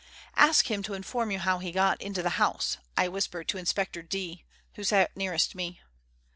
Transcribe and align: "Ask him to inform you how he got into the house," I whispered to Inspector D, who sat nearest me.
"Ask 0.35 0.71
him 0.71 0.81
to 0.81 0.95
inform 0.95 1.29
you 1.29 1.37
how 1.37 1.59
he 1.59 1.71
got 1.71 2.01
into 2.01 2.23
the 2.23 2.39
house," 2.41 2.77
I 2.97 3.07
whispered 3.07 3.47
to 3.49 3.59
Inspector 3.59 4.01
D, 4.01 4.43
who 4.73 4.83
sat 4.83 5.15
nearest 5.15 5.53
me. 5.53 5.79